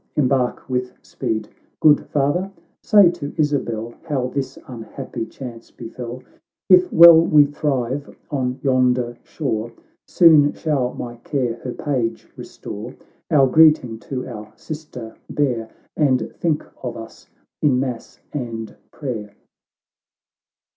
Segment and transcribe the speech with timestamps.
[0.15, 1.47] —Embark with speed!—
[1.79, 2.49] Good Father,
[2.81, 6.23] say to Isabel How this unhappy chance befell;
[6.69, 9.71] If well we thrive on yonder shore,
[10.07, 12.95] Soon shall my care her page restore.
[13.29, 17.29] Our greeting to our sister bear, And think of us
[17.61, 19.35] in mass and prayer."